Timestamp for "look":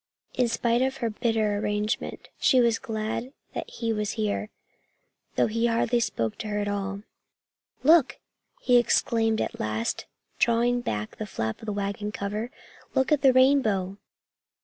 7.83-8.17, 12.95-13.11